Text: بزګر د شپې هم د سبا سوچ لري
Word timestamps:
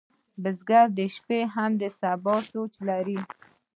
بزګر 0.41 0.87
د 0.97 0.99
شپې 1.13 1.39
هم 1.55 1.71
د 1.81 1.83
سبا 1.99 2.35
سوچ 2.51 2.73
لري 2.89 3.19